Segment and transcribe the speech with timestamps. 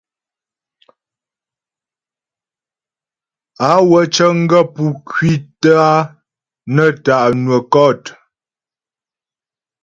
[3.69, 5.93] Á wə cə̀ŋ gaə̂ pú ŋkwítə a
[6.75, 8.03] nə tá' nwə́ kɔ̂t.